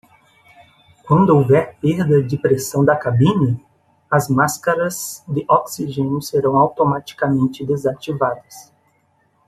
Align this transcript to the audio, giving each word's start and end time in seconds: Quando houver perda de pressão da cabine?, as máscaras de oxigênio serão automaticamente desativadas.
Quando 1.05 1.29
houver 1.29 1.77
perda 1.79 2.23
de 2.23 2.35
pressão 2.35 2.83
da 2.83 2.95
cabine?, 2.95 3.63
as 4.09 4.29
máscaras 4.29 5.23
de 5.27 5.45
oxigênio 5.47 6.19
serão 6.23 6.57
automaticamente 6.57 7.63
desativadas. 7.63 8.73